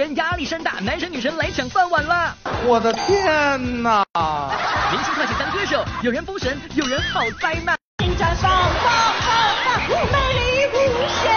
[0.00, 2.34] 源压力山大，男神女神来抢饭碗啦！
[2.64, 4.02] 我的天哪！
[4.90, 7.76] 明星跨界当歌手，有人封神，有人好灾难。
[8.18, 8.90] 绽放，放
[9.20, 9.30] 放
[9.90, 11.30] 放，美丽无限。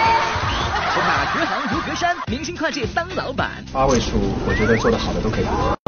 [0.96, 3.50] 马隔行如隔山，明星跨界当老板。
[3.74, 4.14] 八位数，
[4.48, 5.83] 我觉得做的好的都可以。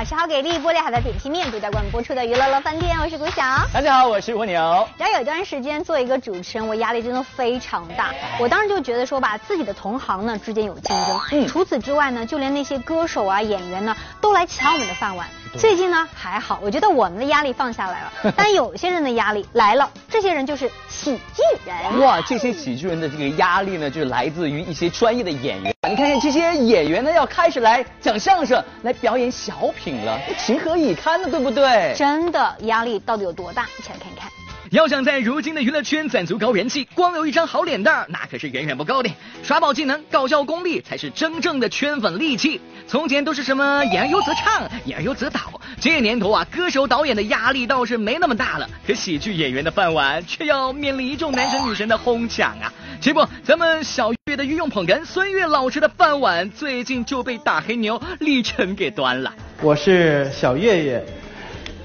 [0.00, 3.42] 好吃好给力，玻璃海的点心面独家冠名播出的娱乐乐饭店，我是古晓。
[3.70, 4.88] 大家好，我是蜗牛。
[4.96, 8.08] 只要有一段时间做一个主持人，我压力真的非常大。
[8.38, 11.20] 我当时就觉得说吧，自己的同行呢之间有竞争。
[11.32, 11.46] 嗯。
[11.46, 15.28] 除此之外呢，就连那些歌手啊、演员呢，都来抢我们的饭碗。
[15.58, 18.12] 最近呢还好，我觉得我们的压力放下来了。
[18.36, 22.00] 但有些人的压力来了，这些人就是喜剧人。
[22.00, 25.74] 哇，这些喜剧人的这个压力呢，就是来自于一些专业的演员。
[25.88, 31.28] 你看看这些演员呢，要开始来讲相声，来表演小品了，情何以堪呢？
[31.28, 31.94] 对不对？
[31.96, 33.66] 真的压力到底有多大？
[33.78, 34.30] 一起来看一看。
[34.70, 39.10] 要想在如今的娱乐圈攒足高人气，光有一张好脸蛋儿那可是远远不够的。
[39.42, 42.60] 耍宝技能、搞笑功力才是真正的圈粉利器。
[42.86, 45.60] 从前都是什么演而优则唱，演而优则导。
[45.80, 52.72] 这年头啊，歌手导演的压力倒是没那么大了，可喜剧演员的饭碗却要面临一众男神女神的哄抢啊！
[53.00, 59.34] 结果咱们小岳的御用捧哏孙越老师的饭碗最近就被大黑牛李晨给端了。
[59.62, 61.04] 我是小岳岳，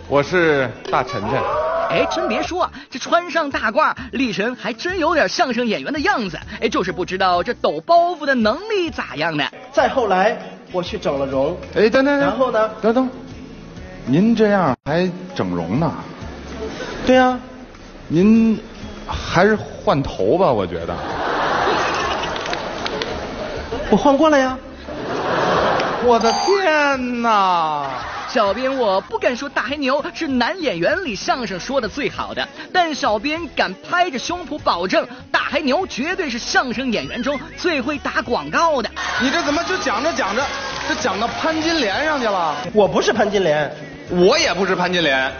[0.07, 1.64] 我是大晨晨。
[1.89, 6.39] 哎，真别说，这穿上大褂，力神还真有点相声演员的样子。
[6.61, 9.45] 哎，就是不知道这抖包袱的能力咋样呢？
[9.71, 10.37] 再后来，
[10.71, 11.55] 我去整了容。
[11.75, 12.69] 哎，等等，然后呢？
[12.81, 13.09] 等等，
[14.05, 15.91] 您这样还整容呢？
[17.05, 17.39] 对啊，
[18.07, 18.59] 您
[19.07, 20.95] 还是换头吧，我觉得。
[23.89, 24.57] 我换过了呀。
[26.07, 27.89] 我的天哪！
[28.35, 38.91] 小编我不敢说大黑牛是男演员里相声说的最好的，但小编敢拍着胸脯保证，大黑牛绝对是相声演员中最会打广告的。
[39.21, 40.43] 你这怎么就讲着讲着，
[40.85, 42.53] 这讲到潘金莲上去了？
[42.73, 43.73] 我不是潘金莲，
[44.09, 45.31] 我也不是潘金莲。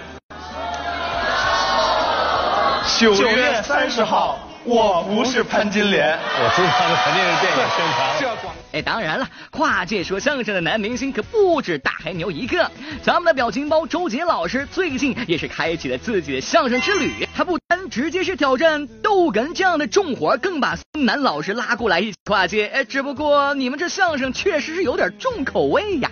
[2.98, 4.40] 九月三十号。
[4.68, 8.16] 我不是潘金莲，我知道这肯定是电影宣传。
[8.20, 12.70] 这广哎，当然了，跨界说相声的男明星可不止大黑牛一个。
[13.04, 17.28] 咱们的表情包周杰老师最近也是开启了自己的相声之旅。
[17.36, 22.66] 他不单直接是挑战逗哏这样的重活，更把孙楠老师拉过来一起跨界。
[22.68, 26.10] 哎，只不过你们这相声确实是有点重口味呀。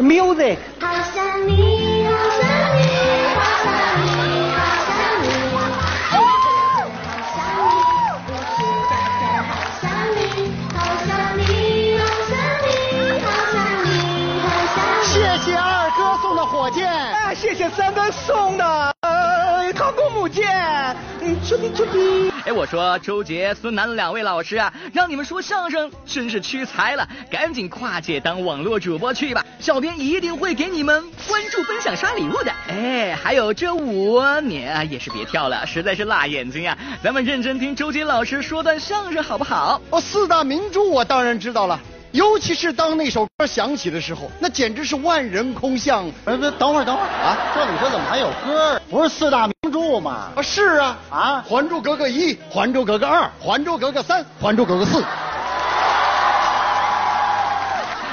[0.00, 0.56] Music。
[17.70, 20.46] 三哥送的，呃，航空母舰，
[21.20, 22.30] 嗯，出皮出皮。
[22.44, 32.52] 哎，我说周杰、孙楠两位老师啊，让你们说相声真是屈才了，赶紧跨界当网络主播去吧，小编一定会给你们关注、分享、刷礼物的。
[32.68, 36.76] 哎，还有这舞，你啊也是别跳了，实在是辣眼睛啊。
[37.02, 39.80] 咱们认真听周杰老师说段相声好不好？
[39.90, 41.80] 哦，四大名著我当然知道了。
[42.12, 46.04] 尤其是当那首歌响起的时候，那简直是万人空巷。
[46.26, 47.36] 哎，不，等会儿，等会儿啊！
[47.54, 48.80] 这里头怎么还有歌？
[48.90, 50.28] 不是四大名著吗？
[50.36, 51.44] 啊，是啊啊！
[51.48, 55.02] 《还珠格格》一，《还珠格格》二，《还珠格格》三，《还珠格格》四。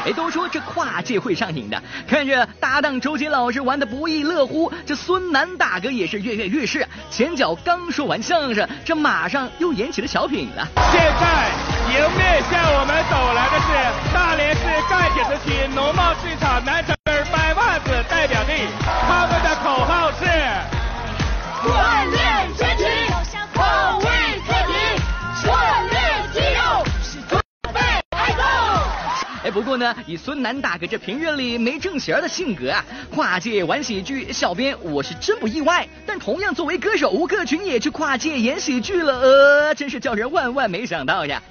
[0.06, 6.88] 哎，都说这跨界会上瘾的，看着搭档周杰老师玩的不亦乐乎，这孙楠大哥也是跃跃欲试。
[7.12, 10.66] 前脚刚说完相声，这马上又演起了小品了。
[10.90, 11.52] 现在
[11.90, 13.68] 迎面向我们走来的是
[14.14, 20.26] 大连市赣铁子区农贸市场南城根白袜子代表队，他们的口号是
[21.66, 22.84] 锻炼身体，
[23.56, 24.06] 保卫
[24.46, 24.74] 自己，
[25.48, 25.50] 锻
[25.90, 26.00] 炼
[26.32, 26.86] 肌肉。
[29.44, 35.88] 哎，不过呢，以孙楠大哥这平日里没正形的性格啊，跨界玩喜剧，小编我是真不意外。
[36.06, 41.42] 但同样作为歌手，吴克群也去跨界演喜剧了，呃，真是叫人万万没想到呀！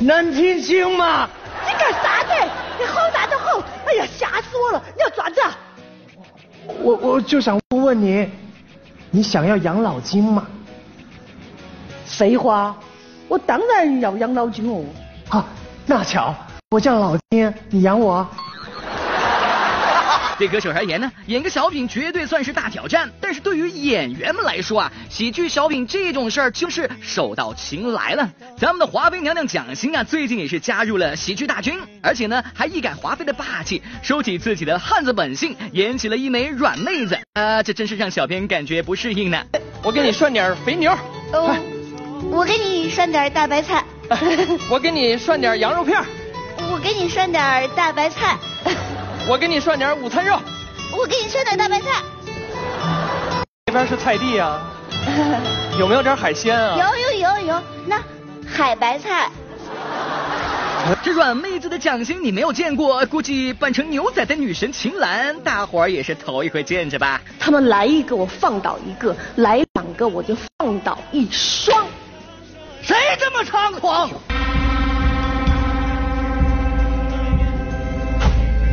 [0.00, 1.28] 能听清吗？
[1.66, 2.52] 你干啥呢？
[2.78, 3.62] 你吼啥都吼！
[3.86, 4.82] 哎呀，吓死我了！
[4.96, 5.40] 你要爪子？
[6.82, 8.28] 我我就想问问你，
[9.10, 10.46] 你想要养老金吗？
[12.04, 12.76] 废话，
[13.26, 14.84] 我当然要养老金哦。
[15.30, 15.44] 啊，
[15.86, 16.34] 那巧，
[16.70, 18.26] 我叫老金，你养我。
[20.38, 23.10] 对歌手而言呢，演个小品绝对算是大挑战。
[23.20, 28.28] 但是对于演员们来说啊，喜剧小品这种事儿就是手到擒来了。
[28.56, 39.44] 咱们的华妃娘娘蒋欣啊，最近也是加入了喜剧大军，而且呢还一改华妃的霸气，收起自己的汉子本性，演起了一枚软妹子啊，这真是让小编感觉不适应呢。
[39.82, 40.96] 我给你涮点肥牛。
[42.30, 43.84] 我给你涮点大白菜。
[44.70, 46.02] 我给你涮点羊肉片。
[46.70, 48.36] 我给你涮点大白菜。
[49.28, 50.40] 我给你涮点午餐肉。
[50.90, 52.02] 我给你涮点大白菜。
[53.66, 54.58] 这边是菜地啊，
[55.78, 56.74] 有没有点海鲜啊？
[56.78, 58.02] 有有有有，那
[58.46, 59.28] 海白菜。
[61.02, 67.20] 这软妹子的掌心你没有见过，估计扮成牛仔的女神秦岚，大伙儿也是头一回见着吧？
[67.38, 71.86] 他们来一个我放倒一个，来两个我就放倒一双。
[72.80, 74.08] 谁这么猖狂？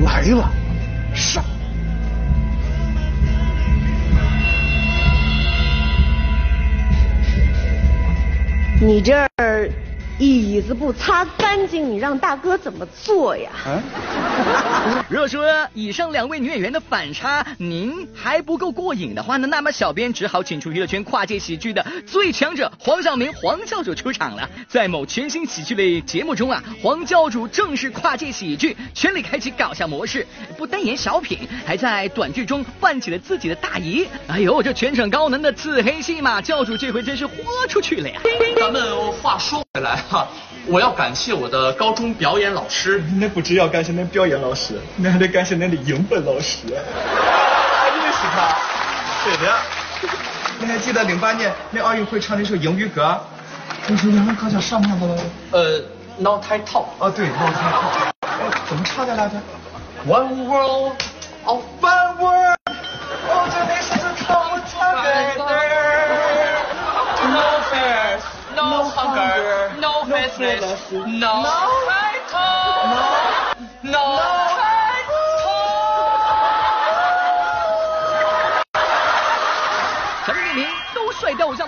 [0.06, 0.50] 来了，
[1.16, 1.44] 上！
[8.80, 9.68] 你这儿
[10.20, 13.50] 椅子不擦干净，你让大哥怎么坐呀？
[15.10, 24.50] 若说以上两位女演员的反差您还不够过瘾的话呢，那么小编只好请出娱乐圈跨界喜剧的最强者黄晓明黄教主出场了。
[24.68, 30.26] 在某全新喜剧类节目中啊，黄教主正式跨界喜剧，全力开启搞笑模式，
[30.58, 34.08] 不单演小品，还在短剧中扮起了自己的大姨。
[34.28, 37.34] 哎呦，这全场高能的自黑戏嘛，教主这回真是豁
[37.70, 38.22] 出去了呀！
[38.60, 40.28] 咱们话说回来哈，
[40.66, 43.04] 我要感谢我的高中表演老师。
[43.20, 46.60] 那不知要感谢那表演老师，那还得感谢那的英文老师。
[46.68, 48.56] 还认识他？
[49.24, 49.54] 对的。
[50.60, 53.20] 你还记得零八年那奥运会唱那首英语歌？
[53.88, 55.24] 那首英文歌叫什么来着？
[55.52, 55.82] 呃
[56.18, 56.86] ，Not t i t Talk。
[57.00, 58.12] 哦，对，Not t i Talk。
[58.22, 59.36] 哎，怎么唱的来着
[60.08, 60.94] ？One world
[61.46, 62.58] of one world。
[63.28, 65.46] 哦，这那是这 come together。
[67.26, 67.42] No
[67.72, 68.22] fears,
[68.56, 70.62] no hunger, no business,
[70.92, 71.44] no
[71.88, 72.86] title,
[73.82, 74.04] no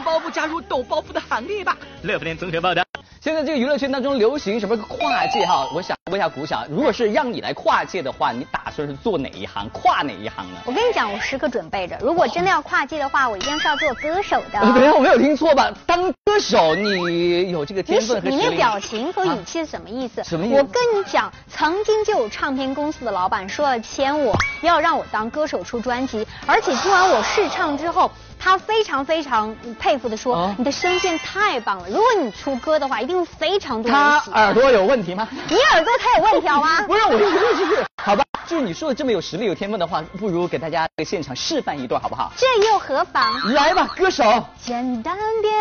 [0.03, 1.77] 包袱，加入抖包袱的行列吧！
[2.03, 2.83] 乐福联综合报道。
[3.19, 5.67] 现在这个娱乐圈当中流行什么跨界哈？
[5.73, 10.59] 我想问一下古想，如果是让你来跨界的话，你打算是做哪一行，跨哪一行呢？
[10.65, 14.59] 我跟你讲，我时刻准备着，如果真的要跨界的话，我一定是要做歌手的。
[14.59, 15.73] 等一下，我没有听错吧？
[15.85, 18.35] 当歌手，你有这个天分和实力？
[18.35, 20.23] 你那表情和语气是什么意思？
[20.23, 20.55] 什么意思？
[20.55, 28.09] 我跟你讲，曾经就有唱片公司的老板说要签我，要让我当歌手出专辑，而且听完我试唱之后。
[28.47, 35.27] 他非常非常佩服的说：“哦、你的声线太棒了，如果你出歌的话，一定非常多人喜欢。”他耳朵有问题吗？
[35.49, 36.81] 你耳朵才有问题好吗？
[36.87, 42.31] 不是，我的意思是，好吧，就是你说的这么有实力、有天分的话，不如给大家现场示范一段好不好？
[42.37, 43.51] 这又何妨？
[43.53, 44.23] 来吧，歌手。
[44.63, 45.53] 简单点，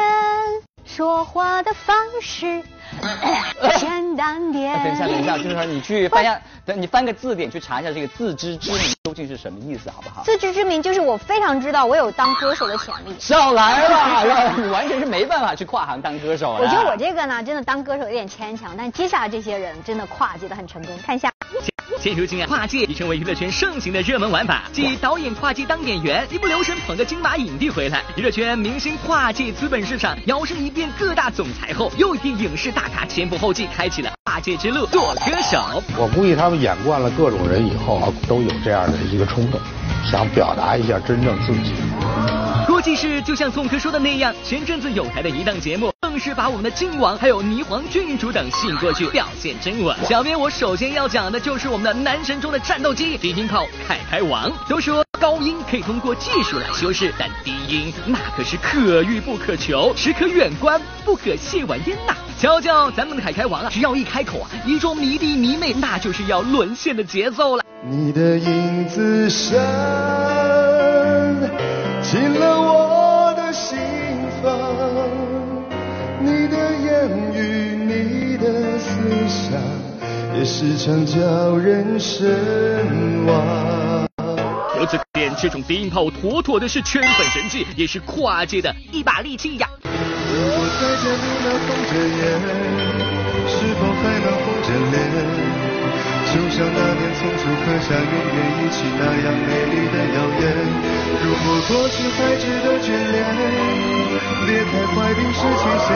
[0.86, 2.62] 说话的方式。
[3.78, 4.72] 简单点。
[4.84, 10.22] 等一下，等一下，就是说你去翻下，等你翻个字典去查一下这个自知之明究竟是什么意思，好不好？
[10.22, 13.16] 自知之明就是我非常知道我有当歌手的潜力。
[13.18, 20.96] 少来了，你完全是没办法去跨行当歌手我觉得我这个呢，真的当歌手有点牵强，但接下来这些人真的跨界的很成功。
[21.04, 21.35] 看一下。
[22.06, 24.62] 现如今啊，跨界已成为娱乐圈盛行的热门玩法。
[24.72, 28.00] 继导演跨界当演员，一不留神捧个金马影帝回来。
[28.14, 35.82] 娱乐圈明星跨界资本市场摇身一变各大总裁后，又一批影视大咖前仆后继，开启了跨界之路，做歌手。
[35.98, 39.60] 我估计他们演惯了各种人以后啊，都有这样的一个冲动，
[40.08, 41.74] 想表达一下真正自己。
[42.68, 49.96] 估计是就像宋柯说的那样，前阵子有台的一档节目，更是把我们的靖王还有霓凰郡主等吸引过去，表现真稳。
[50.04, 54.48] 小编我首先要讲的就是我们的男神中的战斗机低音炮凯凯王。
[54.68, 62.14] 都说高音可以通过技术来修饰，但低音那可是可遇不可求，只可远观，不可亵玩焉呐。
[62.38, 67.64] 瞧瞧咱们的凯凯王啊，只要一开口啊，一众迷弟迷妹那就是要沦陷的节奏了。
[67.90, 69.58] 你的影子深。
[72.00, 73.76] 进了我的心
[74.40, 74.85] 房，
[76.26, 77.38] 你的言语，
[77.86, 78.88] 你的思
[79.28, 79.62] 想，
[80.36, 84.08] 也时常叫人神往。
[84.76, 89.68] 由此可见，这种低音炮妥妥的是圈粉神器，也是跨界的一把利器呀。
[89.84, 89.88] 如
[90.50, 92.20] 果再见你那红着眼，
[93.46, 95.55] 是否还能红着脸？
[96.36, 100.44] 就像那年从初刻下永远一起那样美丽的谣言。
[101.24, 103.24] 如果过去还值得眷恋，
[104.46, 105.88] 别太快冰释前嫌。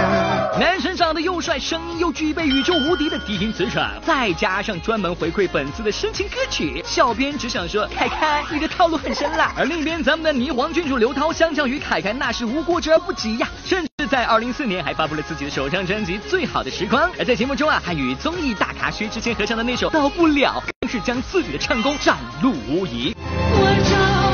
[0.59, 9.53] 男神长得又帅，声音又具备宇宙无敌的低音磁场，再加上专门回馈粉丝的深情歌曲，小编只想说，凯凯你的套路很深啦。
[9.59, 17.09] 而另一边，咱们的霓凰郡主刘涛，相较于凯凯那是无过之而不及呀，甚至在二零四年还发布了自己的首张专辑《最好的时光》。
[17.19, 23.15] 而在节目中啊，还与综艺大咖薛之谦合唱的那首《到不了》，更是将自己的唱功展露无遗。
[23.23, 24.30] 我找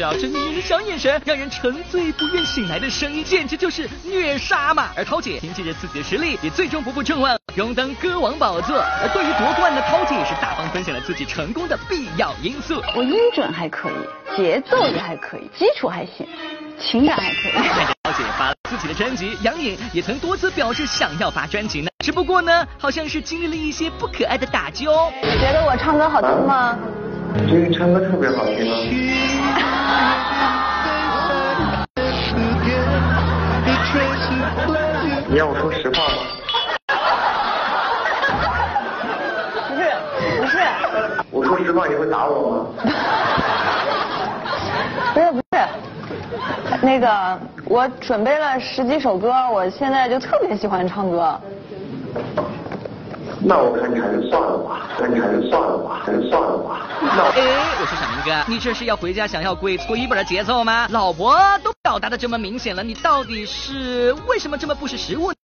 [0.00, 4.88] 照照这女人的小眼神，让人沉醉不愿醒来的声音，简直就是虐杀嘛！
[4.96, 8.78] 而涛姐凭借着自己的实力，也最终不负众望，荣登歌王宝座。
[8.78, 12.80] 而对于夺冠的涛姐，也是大方分享了自己成功的必要因素。
[12.96, 16.26] 我音准还可以，节奏也还可以，基础还行，
[16.80, 17.52] 情感还可以。
[17.52, 25.12] 看着涛姐发了自己的专辑，杨颖也曾多次表示想要发专辑呢，只不过呢，好像是经历了一些不可爱的打击哦。
[25.22, 26.78] 你觉得我唱歌好听吗？
[27.34, 29.39] 我觉得你唱歌特别好听啊。
[35.28, 36.14] 你让我说实话吗？
[39.68, 39.80] 不是，
[40.40, 40.58] 不是。
[41.30, 42.66] 我说实话你会打我吗？
[45.14, 45.42] 不是不是，
[46.82, 51.40] 那个我准备了十几首歌，我现在就特别喜欢唱歌。
[53.42, 56.86] 那我看你还是算了吧，看你还是算了吧，还是算了吧。
[57.00, 57.40] 那哎，
[57.80, 60.86] 我说小明哥，你这是要回家想要跪搓衣板的节奏吗？
[60.90, 65.36] 老婆都表达的这么明显了，你到底是为什么这么不识时务呢？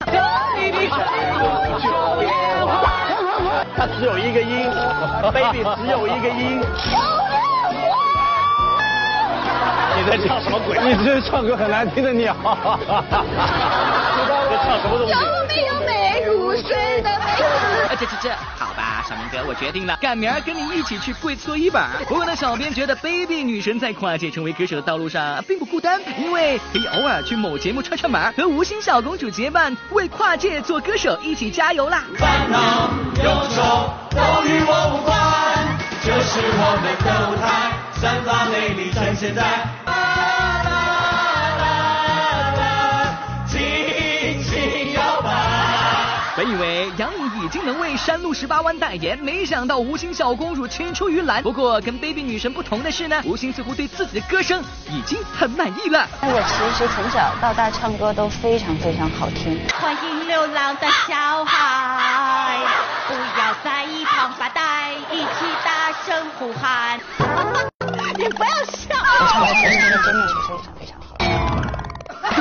[3.74, 4.70] 他只有一个音
[5.32, 6.60] ，baby 只有一个音。
[9.96, 10.78] 你在唱什么鬼？
[10.78, 12.36] 你这唱歌很难听的鸟。
[12.44, 12.50] 这
[14.64, 15.12] 唱什么东西？
[15.12, 15.16] 有
[15.48, 17.08] 没有没入睡的？
[17.98, 21.90] 这这这，好吧，小明哥，我决定了，赶明儿跟你一起去跪搓衣板。
[22.06, 32.04] 不过呢，小编觉得 baby 女神在跨界成为歌手的道路上并不孤单，因为可以偶尔去某节目串串门，和吴昕小公主结伴，为跨界做歌手一起加油啦！
[32.18, 32.90] 烦恼
[33.22, 35.16] 忧愁都与我无关，
[36.04, 39.75] 这是我们的舞台，散发魅力展现在。
[47.62, 51.42] 能为山路十八弯代言，没想到吴昕小公主青出于蓝。
[51.42, 56.08] 不过跟 baby 女神不同的是呢，吴昕似乎对自己的歌声已经很满意了。
[56.22, 59.60] 我其实从小到大唱歌都非常非常好听。
[59.80, 62.58] 欢迎流浪的小孩，
[63.06, 66.98] 不要在一旁发呆，一起大声呼喊。
[68.18, 68.94] 你不要笑。
[68.94, 70.34] 我唱歌真的真的真的是
[70.78, 70.85] 非常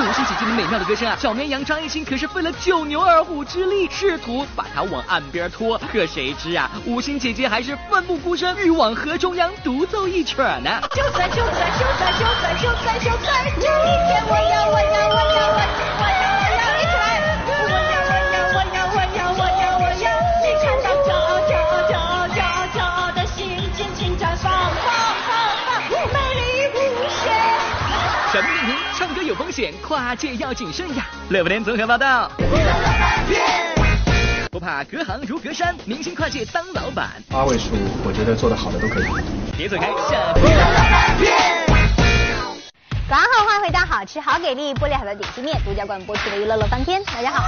[0.06, 0.12] 非常好。
[0.12, 5.78] 吴昕姐姐的美妙的歌声啊，小绵羊张艺兴可是费了九牛二虎之力，试图把它往岸边拖。
[5.92, 10.80] 可谁知啊，吴昕姐姐还是奋不顾身，欲往河中央独奏一曲呢。
[10.92, 15.45] 就算就算就算就算就算就算这一天，我要我要我要
[29.56, 31.06] 险，跨界要谨慎呀。
[31.30, 32.30] 乐福联综合报道。
[34.50, 37.08] 不怕隔行如隔山，明星跨界当老板。
[37.30, 37.70] 八位数，
[38.04, 39.06] 我觉得做的好的都可以。
[39.56, 41.66] 别走开，下片。
[43.08, 47.02] 早上好，欢迎回到好吃好给力玻璃海的点心面独家冠播出的娱乐乐翻天。
[47.04, 47.42] 大家好，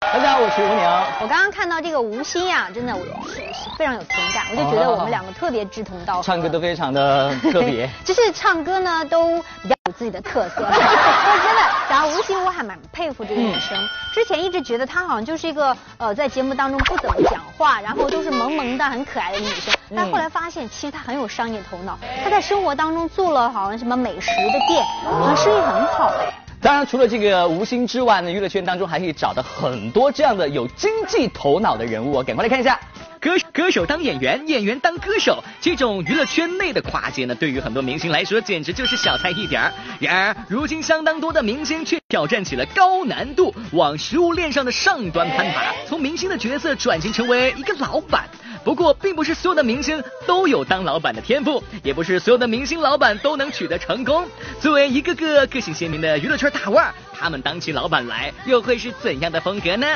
[0.00, 0.84] 大家好，我是吴宁。
[1.20, 3.40] 我刚刚看到这个吴昕呀，真的我是
[3.78, 6.22] 非常有同感，我就觉得我们两个特别志同道合。
[6.24, 10.62] 唱歌都非常的特别， 就是唱歌呢都比较有自己的特色。
[10.64, 13.76] 我真的，然后吴昕我还蛮佩服这个女生。
[14.14, 19.74] 之前一直觉得她好像就是一个呃在节目当中不怎么讲话，然后都是萌萌的很可爱的女生。
[19.94, 26.32] 但后来发现其实她很有商业头脑，她在生活当中做了好像什么美食的店，好像生意很好哎。
[26.62, 32.24] 当然，除了这个吴昕之外呢，娱乐圈当中还可以找到很多这样的有经济头脑的人物哦。
[32.26, 32.80] 赶快来看一下。
[33.24, 39.72] 歌歌手当演员，演员当歌手，这种娱乐圈内的跨界呢，对于很多明星来说简直就是小菜一碟儿。
[39.98, 48.28] 然而，如今相当多的明星却挑战起了高难度，往食物链上的上端攀爬，从明星的角色转型成为一个老板。
[48.62, 54.28] 不过，并不是所有的明星都有当老板的天赋，也不是所有的明星老板都能取得成功。
[54.60, 59.86] 作为一个个个性鲜明的娱乐圈大腕，他们当起老板来又会是怎样的风格呢？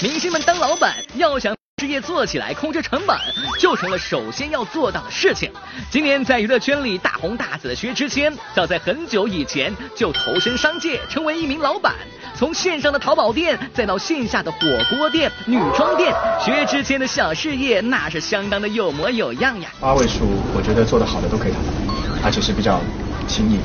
[0.00, 1.57] 明星们当老板要想。
[1.78, 3.16] 事业做起来，控制成本
[3.60, 5.52] 就成了首先要做到的事情。
[5.90, 11.94] 今年在娱乐圈里大红大紫的薛之谦，早在很久以前就投身商界，成为一名老板。
[12.34, 14.58] 从线上的淘宝店，再到线下的火
[14.90, 16.12] 锅店、女装店，
[16.44, 19.68] 薛之谦的小事业那是相当的有模有样呀。
[19.80, 20.24] 八位数，
[20.56, 21.52] 我觉得做得好的都可以，
[22.24, 22.80] 而且是比较
[23.28, 23.62] 轻易的，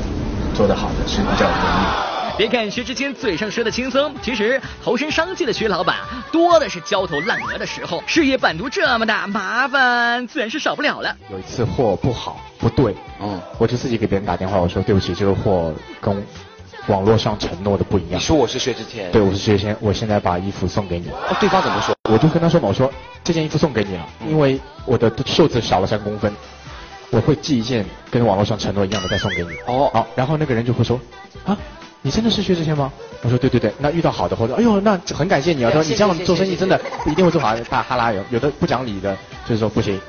[0.55, 2.12] 做得好的是比较容易。
[2.35, 5.97] 别看薛之谦嘴上说的轻松，其实投身商界的薛老板
[6.31, 8.03] 多的是焦头烂额的时候。
[8.07, 11.15] 事业版图这么大，麻烦自然是少不了了。
[11.31, 15.71] 有一次货不好不对，嗯，我就自己给别人打电话，我说对不起，这个货
[16.01, 16.25] 跟
[16.87, 18.19] 网络上承诺的不一样。
[18.19, 19.11] 你说我是薛之谦？
[19.11, 21.09] 对，我是薛之谦，我现在把衣服送给你。
[21.09, 21.95] 哦，对方怎么说？
[22.11, 22.91] 我就跟他说嘛，我说
[23.23, 26.33] 这件衣服送给你了，因为我的袖子少了三公分。
[27.11, 29.49] 我会寄一件跟网络上承诺一样的再送给你。
[29.67, 30.99] 哦，好，然后那个人就会说，
[31.45, 31.55] 啊，
[32.03, 32.91] 你真的是薛之谦吗？
[33.21, 35.71] 我说对对对，那遇到好的或者，哎呦，那很感谢你啊。
[35.73, 37.55] 他说你这样做生意真的一定会做好。
[37.69, 39.17] 大哈拉有有的不讲理的，
[39.47, 39.99] 就是说不行。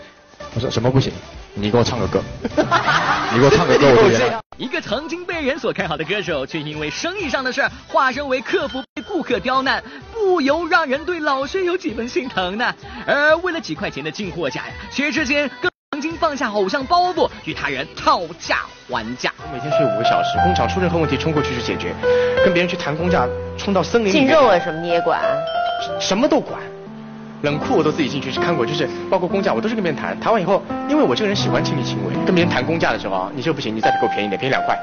[0.55, 1.13] 我说什么不行？
[1.55, 2.21] 你给我唱个歌，
[3.33, 4.41] 你给我唱个歌，我就原谅。
[4.57, 9.83] 一个曾经被人所看好的歌手，却因为生意上的事儿，化身为客服被顾客刁难，
[10.13, 12.75] 不由让人对老薛有几分心疼呢。
[13.07, 19.33] 而为了几块钱的进货价呀，薛之谦更曾经放下偶像包袱，与他人讨价还价。
[19.39, 21.95] 我每天睡五个小时，工厂出任何问题冲过去去解决，
[22.45, 24.13] 跟别人去谈工价，冲到森林里。
[24.13, 25.21] 进肉啊什么你也管？
[26.01, 26.61] 什么都管。
[27.43, 30.19] 冷库我都自己进去去看过，就是包括工价，我都是跟别人谈。
[30.19, 34.77] 谈完以后，因为我这个人喜欢亲力亲为，跟别人谈工价的时候啊，你这个不行，你再给我便宜点，便宜两块，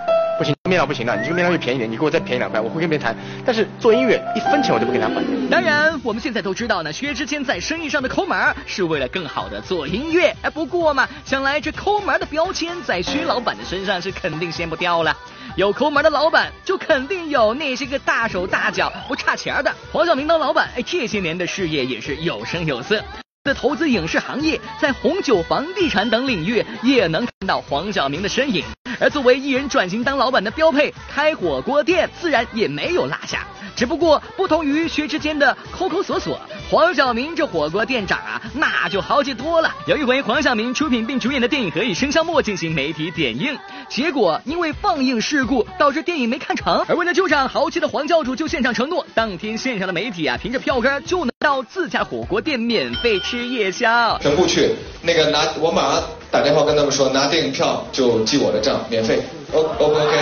[0.71, 3.13] 面料不行了，你这个面料越便宜点，你给我再便宜两块，我会跟别人谈。
[3.45, 5.21] 但是做音乐，一分钱我都不跟他换。
[5.49, 10.33] 当然，我们现在都知道呢，薛之谦在生意上的抠门是为了更好的做音乐。
[10.41, 15.13] 哎，不过嘛，想来这抠门的标签在薛老板的身上是肯定掀不掉了。
[15.57, 19.75] 有抠门的老板，就肯定有那些个大手大脚不差钱的。
[19.91, 23.03] 黄晓明当老板，哎，这些年的事业也是有声有色。
[23.43, 28.63] 的投资影视行业，在红酒、房地产等领域，也能看到黄晓明的身影。
[28.99, 33.47] 而作为艺人转型当老板的标配，开火锅店自然也没有落下。
[33.75, 39.73] 只不过不同于薛之谦的抠抠索索，黄晓明这火锅店长啊，那就豪气多了。
[39.87, 43.57] 有一回，黄晓明出品并主演的电影《何以笙箫默》进行媒体点映，
[43.89, 46.85] 结果因为放映事故导致电影没看成。
[46.87, 54.17] 而为了救场，豪气的黄教主就现场承诺，当天现场的媒体啊，凭着票根就能到自家火锅店免费吃夜宵。
[54.19, 59.21] 全部去，那个拿我马上打电话跟他们说，拿电影票就记我的账，免费。
[59.53, 60.17] O O 不 OK？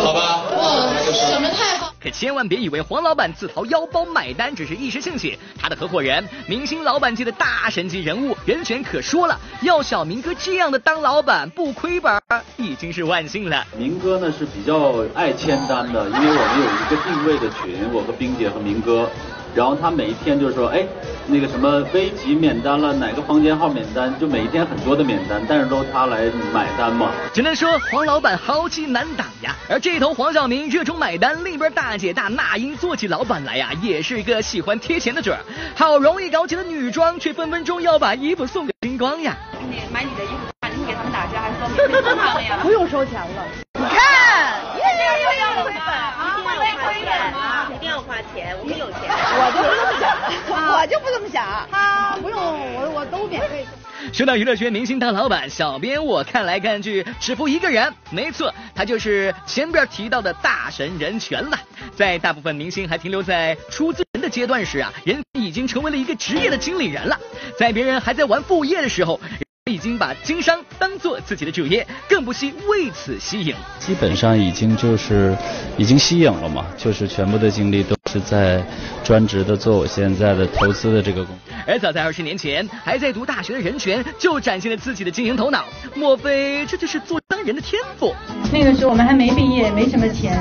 [0.00, 0.42] 好吧。
[0.56, 1.92] 哇，什么太好。
[2.00, 12.16] 可千万别以为黄老板自掏腰包买单只是一时兴起，他的合伙人，明星老板界的大神级人物人选可说了，要小明哥这样的当老板不亏本，
[12.56, 13.66] 已经是万幸了。
[13.76, 19.10] 明哥呢是比较爱签单的，因为我们有一个定位的群，我和冰姐和明哥。
[19.58, 20.86] 然后他每一天就是说，哎，
[21.26, 27.10] 那个什么 V 级免单了，哪个房间号免单，就每一天很多的免单，但是都他来买单嘛。
[27.34, 29.56] 只能说黄老板豪气难挡呀。
[29.68, 35.38] 而这头黄晓明热衷买单，另一边大姐大那英做起老板来呀，也是一个喜欢贴钱的主儿。
[35.74, 39.36] 好容易搞起了女装，却分分钟要把衣服送给星光呀。
[39.68, 42.58] 你买你的衣服，你给他们打折还是说免费送他们呀？
[42.62, 43.44] 不用收钱了。
[43.74, 45.02] 你看，一定
[45.42, 48.98] 要亏本啊，不能亏本啊，一定要花钱，我们有钱。
[49.30, 50.02] 我就不这么想，
[50.80, 51.68] 我就不这么想。
[51.72, 52.40] 他不用，
[52.76, 53.66] 我我都免费。
[54.12, 61.58] 说到娱乐圈明星当老板，小编我看来看去只服一个人，没错，他就是前边提到的大神任泉了。
[61.96, 67.18] 在大部分明星还停留在出资人的阶段时啊，人已经成为了一个职业的经理人了。
[67.58, 69.20] 在别人还在玩副业的时候，
[69.68, 73.54] 已经把经商当做自己的主业，更不惜为此吸引。
[73.78, 75.36] 基本上已经就是
[75.76, 78.62] 已经吸引了嘛，就是全部的精力都是在
[79.04, 81.54] 专职的做我现在的投资的这个工作。
[81.66, 85.64] 而早在二十年前，还在读大学的人权就展现了自己的经营头脑。
[85.94, 88.14] 莫非这就是做商人的天赋？
[88.52, 90.38] 那个时候我们还没毕业，没什么钱，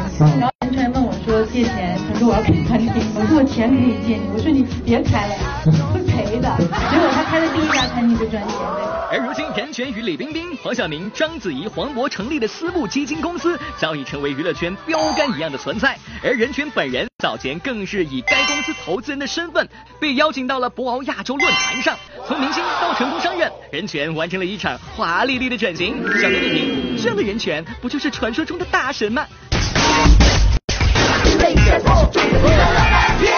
[1.51, 6.57] 借钱，他说我要开餐厅，我说我钱可以借你，我说你别开了呀， 会赔的。
[6.91, 9.07] 结果他开的第一家餐厅就赚钱了。
[9.09, 15.97] 而如今，任泉与李冰冰、黄晓明、章子怡、黄渤成立的私募基金公司，早已成为娱乐圈标杆一样的存在。
[16.23, 19.67] 而任泉本人早前更是以该公司投资人的身份，
[19.99, 21.97] 被邀请到了博鳌亚洲论坛上。
[22.27, 25.95] 从明星到成功商人，任泉完成了一场华丽丽的转型。
[26.19, 29.25] 小编点评：这样的任泉，不就是传说中的大神吗？
[31.69, 33.36] 欢迎来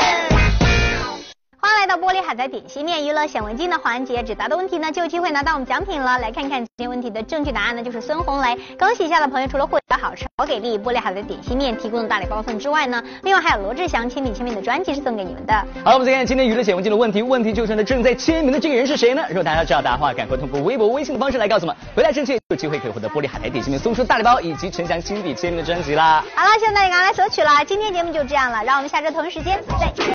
[1.89, 6.19] 到玻璃海苔点心面娱乐显微镜的环节，只答的问题呢就有机会拿到我们奖品了。
[6.19, 8.55] 来看看今天问题的正确答案呢，就是孙红雷。
[8.77, 15.53] 恭喜一下的朋友，除了获得好吃好给力玻璃海苔点心面提供的大礼包份之外呢，另外还有罗志祥亲笔签名的专辑是送给你们的。
[15.83, 19.23] 好了，我们再看今天娱乐显微镜的问题，问题就是呢正在签名的这个人是谁呢？
[19.27, 21.75] 如果大家知道答案的话，赶快通过微博、微信的方式来告诉我们。
[21.95, 26.23] 回答正确，有机会可以获得玻璃海苔点心面送出大礼包以及陈翔亲笔签名的专辑啦。
[26.35, 27.49] 好了，现在大家赶快来索取了。
[27.65, 30.05] 今天节目就这样了，让我们下周同一时间再见。